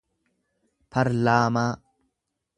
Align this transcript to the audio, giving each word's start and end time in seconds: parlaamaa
parlaamaa 0.93 1.69